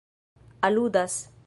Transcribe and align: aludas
aludas 0.63 1.31